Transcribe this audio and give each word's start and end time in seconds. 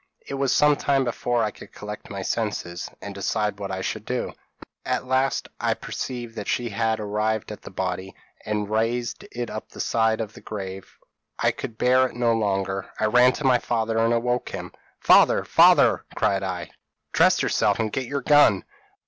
It 0.27 0.33
was 0.33 0.51
some 0.51 0.75
time 0.77 1.03
before 1.03 1.43
I 1.43 1.51
could 1.51 1.71
collect 1.71 2.09
my 2.09 2.23
senses, 2.23 2.89
and 3.03 3.13
decide 3.13 3.59
what 3.59 3.69
I 3.69 3.81
should 3.81 4.03
do. 4.03 4.33
At 4.83 5.05
last 5.05 5.47
I 5.59 5.75
perceived 5.75 6.35
that 6.37 6.47
she 6.47 6.69
had 6.69 6.99
arrived 6.99 7.51
at 7.51 7.61
the 7.61 7.69
body, 7.69 8.15
and 8.43 8.67
raised 8.67 9.27
it 9.31 9.51
up 9.51 9.67
to 9.67 9.73
the 9.75 9.79
side 9.79 10.19
of 10.19 10.33
the 10.33 10.41
grave. 10.41 10.97
I 11.37 11.51
could 11.51 11.77
bear 11.77 12.07
it 12.07 12.15
no 12.15 12.33
longer, 12.33 12.89
I 12.99 13.05
ran 13.05 13.33
to 13.33 13.43
my 13.43 13.59
father 13.59 13.99
and 13.99 14.11
awoke 14.11 14.49
him. 14.49 14.71
"'Father, 14.99 15.43
father!' 15.45 16.03
cried 16.15 16.41
I, 16.41 16.71
'dress 17.13 17.43
yourself, 17.43 17.77
and 17.77 17.91
get 17.93 18.07
your 18.07 18.21
gun.' 18.21 18.63